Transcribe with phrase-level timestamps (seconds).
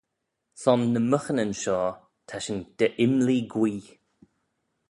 [0.61, 1.95] Son ny myghinyn shoh
[2.27, 3.83] ta shin dy imlee gwee.